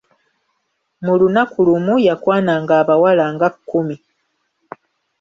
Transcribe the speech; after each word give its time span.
Mu 1.05 1.13
lunaku 1.19 1.57
lumu 1.67 1.95
yakwananga 2.07 2.73
abawala 2.81 3.25
nga 3.33 3.47
kkumi. 3.55 3.95